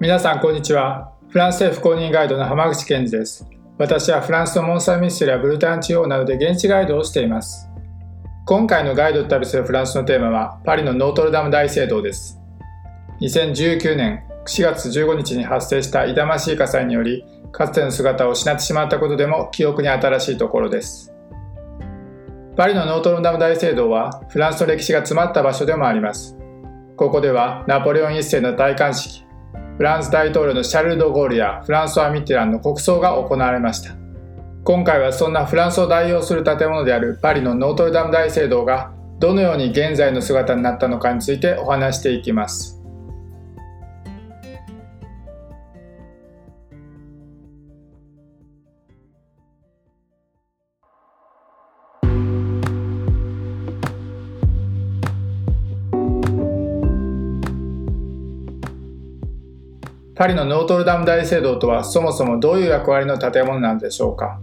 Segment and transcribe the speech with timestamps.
[0.00, 1.12] 皆さんこんにちは。
[1.28, 3.44] フランス政府公認ガイドの浜口健二です。
[3.78, 7.68] 私はフランスのモン・サン・ミッシェルやブルタン地方などで現地ガイドをしています。
[8.46, 12.38] 今回のガイドと旅するフランスのテーマはパリのノートルダム大聖堂です。
[13.20, 21.12] 2019年4月15日に発生した痛ましい火災によりかつての姿を失ってしまったことでも記憶に新しいところです。
[22.56, 26.36] パリのノートルダム大聖堂はフランスの歴史が詰まった場所でもあります。
[26.96, 29.27] ここではナポレオン一世の戴冠式
[29.78, 33.94] フランス大統領のシャルル・ド・ゴールやフランソワ・ミッテランの国葬が行われました。
[34.64, 42.77] 今回はそんなフランスを代表する建物であるパリのノートルダム大聖堂がどのように現在の姿になったのかについてお話していきます。
[60.18, 64.40] パリのノートルダム大聖堂とはそもそもどういう役割の建物なんでしょうか？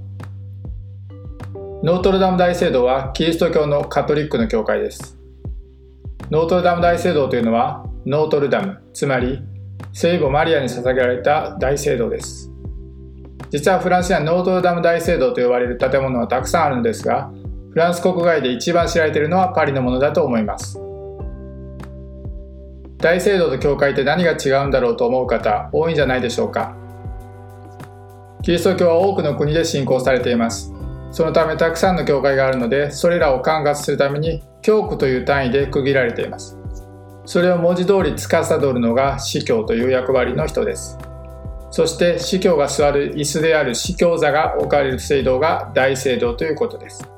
[1.83, 5.17] ノートルダム大聖堂はキリスト教のカトリックの教会です。
[6.31, 9.41] ノートルダム大聖堂というのはノートルダムつまり
[9.91, 12.49] 聖母マリアに捧げられた大聖堂です。
[13.49, 17.33] 実はフランスにはノートルダム大聖堂と呼ばれる建物はたくさんあるのですが
[17.71, 20.79] フランス国外で一番知られているのはパリのものだと思います。
[23.05, 26.75] 大聖堂と教会って何が違うんだろうと思う方多いんじゃないでしょうか。
[28.41, 30.73] キリスト教は多くの国で信仰されています。
[31.11, 36.57] そのためたくさんの教会があるのでそれらを管轄するために教区という単位で区切られています。
[37.27, 40.97] それを文字通り司るのが司教という役割の人です。
[41.69, 47.14] そして司教が座る椅子である司教座が置かれる聖堂が大聖堂ということです。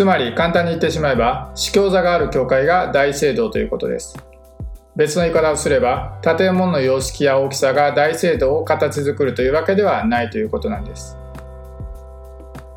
[0.00, 4.16] つまり簡単に言ってしまえば司教座がある教会が大聖堂ということです。
[4.96, 11.18] 別の言い方をすれば建物の様式や大きさが大聖堂を形作るというわけではないということなんです。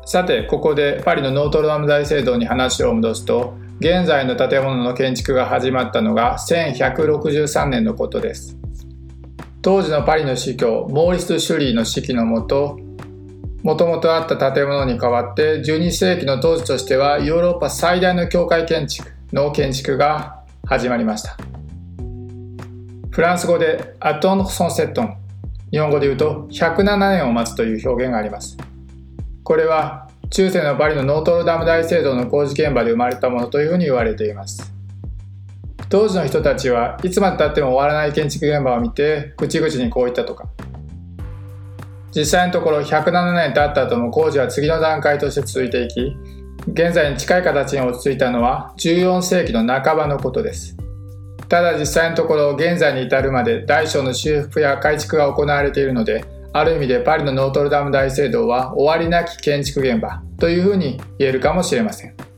[0.04, 8.58] さてここでパリのノートルダム大聖堂に話を戻すと現在の建物の建築が始まったのが1163年のことです。
[9.62, 12.83] 当時のパリの司教モーリス・シュリーの指揮のもと
[13.64, 21.38] もともとあった建物に代わって12世紀の当時としてはヨーロッパ最大の教会建築の建築が始まりました。
[23.10, 25.16] フランス語でアトンソンセットン。
[25.70, 28.58] 日本語で言うと107年を待つという表現があります。
[29.42, 34.70] これは中世のパリのノートルダム大聖堂の工事現場で生まれたものというふうに言われています。
[35.88, 40.48] 当時の人たちはいつまでたっても終わらない建築現場を見て口々にこう言ったとか。
[42.14, 46.16] 実際のところ107年経った後も工事は次の段階として続いていき
[46.68, 50.76] 現在に近い形に落ち着いたのは14世紀の半ばのことです。
[51.48, 62.33] ただ実際のところ現在に至るまで大小の修復や改築が行われているのである意味でパリのノートルダム大聖堂は終わりなき建築現場というふうに言えるかもしれません。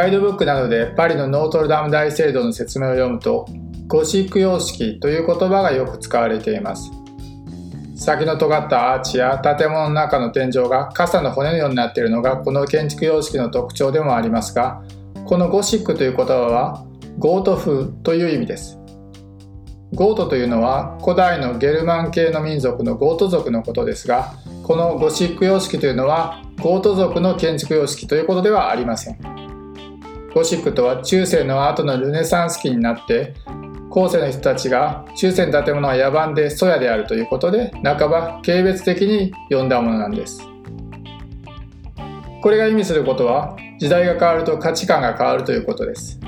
[0.00, 3.46] ガイドブックなどでパリのノートルダム大聖堂の説明を読むと
[3.86, 6.90] ゴシック様式という言葉がよく使われています。
[7.96, 14.82] 先の尖ったアーチや建物の中の天井が傘の骨のようになっているのがこの建築様式の特徴でもありますが
[15.26, 16.86] このゴシックという言葉は
[17.18, 18.78] ゴート風という意味です。
[19.92, 24.32] ゴートというのは古代のゲルマン系の民族のゴート族のことですが
[24.62, 29.39] このゴシック様式というのはゴート族の建築様式ということではありません。
[30.34, 33.34] ゴシックとは中世の後のルネサンス期になって
[33.88, 40.46] 後世の人たちが中世の建物は野蛮で粗野であるということで半ば軽蔑的に呼んだものなんです。
[42.42, 46.20] これが意味することは時代が変わると価値観が変わるということです。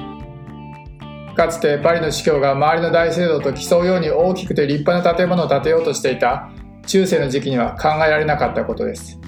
[1.37, 6.51] かつてパリの司教が周りの大聖堂と競うように大きくて立派な建物を建てようとしていた
[6.87, 9.19] 中世の時期には考えられなかったことです。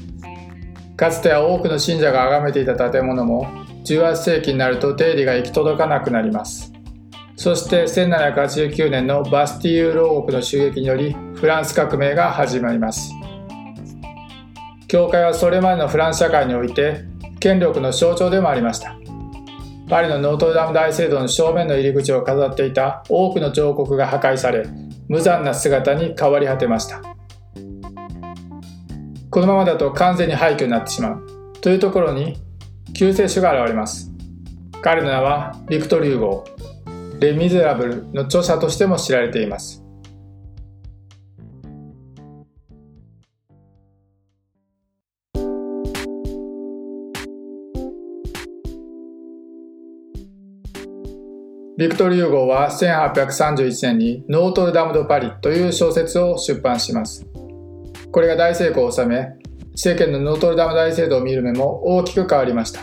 [0.97, 6.73] かつては多くの信者が崇めていた建物も18世紀になると出入りが行き届かなくなります。
[7.37, 13.13] そして1789年のバスティーユ牢獄の襲撃によりフランス革命が始まります。
[14.89, 17.05] 教会はそれまでのフランス社会において
[17.41, 18.97] 権力の象徴でもありました。
[19.89, 24.65] パリのノートルダム大聖堂の正面の入り口を飾っていた多くの彫刻が破壊され
[25.09, 27.03] 無残な姿に変わり果てました。
[29.31, 31.27] このままだと完全に廃墟になってしまう。
[31.61, 32.39] というところに
[32.95, 34.11] 救世主が現れます
[34.81, 36.45] 彼の名はビクトル・ユーゴー、
[37.21, 39.83] レ・ミゼラブルの著者としても知られています。
[51.77, 57.27] ビクトル・ユーゴーは1831年にノートルダム・ド・パリという小説を出版します。
[58.13, 59.33] これが大成功を収め、
[59.75, 62.81] 政権のノートルダム大聖堂を見る目も大きく変わりました。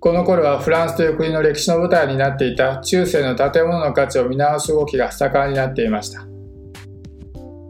[0.00, 6.26] この頃はフランスという国の歴史の舞台になっていた中世の建物の価値を見直す動きが盛んになっていました。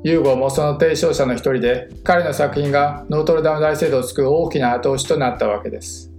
[0.03, 6.13] ユーゴもその提唱者の一人で、彼の作品がノートルダム大聖堂を作る大きな後押しとなったわけです。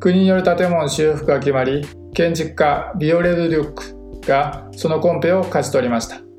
[0.00, 3.84] 国による建物修復が決まり、建築家ビオレル・デュック
[4.26, 6.31] がそのコンペを勝ち取りました。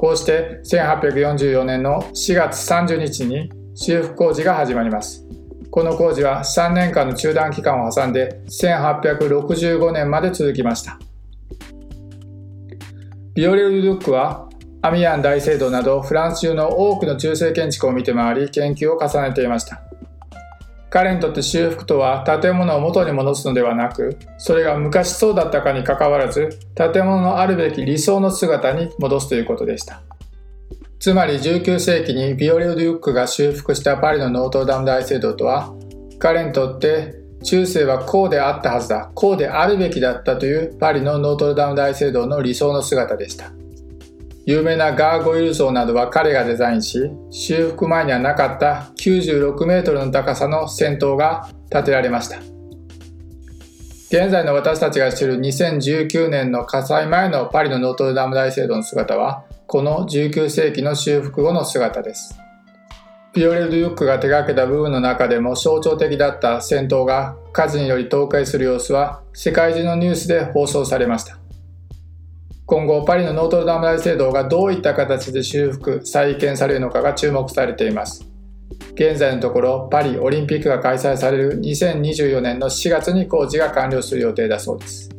[0.00, 5.26] こうして1844年の4月30日に修復工事が始まります。
[5.70, 10.98] この工事は3年間の中断期間を挟んで1865年まで続きました。
[13.34, 14.48] ビオレル・ルックは
[14.80, 19.82] アミアン大聖堂などフランス中の多くの中世建築を見て回り研究を重ねていました。
[20.90, 30.02] 彼にとって修復とは建物を元に戻すのではなく、それが昔そうだったかにかかわらず、建物のあるべき理想の姿に戻すということでした。
[30.98, 35.72] つまり19世紀にヴィオレ・ル・デュックが修復したパリのノートルダム大聖堂とは、
[36.18, 37.14] 彼にとって
[37.44, 43.52] 中世はこうであったはずだ、こうであるべきだったというパリのノートルダム大聖堂の理想の姿でした。
[44.50, 52.38] 有名なガーゴイル像などは彼がデザインし、修復前にはなかった96メートルの高さの尖塔が建てられました。
[54.08, 62.36] 現在の私たちが知る2019年の火災前のパリのノートルダム大聖堂の姿は、この19世紀の修復後の姿です。
[63.32, 71.39] ピオレル・デュックが手掛けた部分の中でも象徴的だった戦闘が火事により倒壊する様子は世界中のニュースで放送されました。
[72.70, 78.24] 今後パリのノートルダム大聖堂がどういった形で修復再建されるのかが注目されています。
[78.92, 85.10] 現在のところパリオリンピックが開催される2024年の4月に工事が完了する予定だそうです。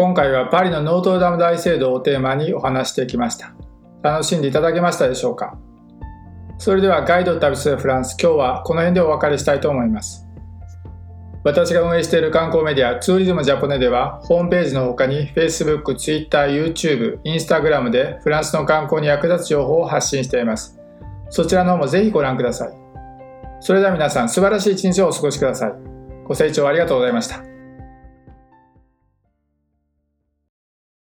[0.00, 3.52] 今回はパリのノートルダム大聖堂をテーマにお話してきました。
[4.02, 5.58] 楽しんでいただけましたでしょうか？
[6.56, 10.26] それではガイド旅するフランス、今日はこの辺でお別れしたいと思います。
[11.44, 20.80] 私が運営している観光メディアツーリズムジャポネではホームページの他に Facebook、Twitter、YouTube、Instagram でフランスの観光に役立つ情報を発信しています。
[21.28, 22.72] そちらの方もぜひご覧ください。
[23.60, 25.72] それでは皆さん素晴らしい一日をお過ごしください。
[26.24, 27.49] ご清聴ありがとうございました。